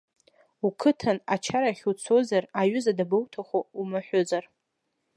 [0.65, 4.45] Уқыҭан ачарахь уцозар, аҩыза дабоуҭаху, умаҳәымзар.